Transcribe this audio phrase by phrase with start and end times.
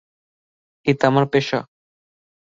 [0.85, 1.59] এটা আমার পেশা।